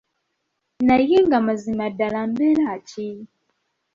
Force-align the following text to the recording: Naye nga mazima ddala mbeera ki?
Naye 0.87 1.17
nga 1.25 1.37
mazima 1.45 1.85
ddala 1.91 2.21
mbeera 2.29 2.73
ki? 2.87 3.07